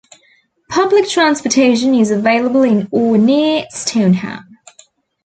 Public 0.67 1.07
transportation 1.07 1.93
is 1.93 2.09
available 2.09 2.63
in 2.63 2.87
or 2.89 3.19
near 3.19 3.67
Stoneham. 3.69 4.57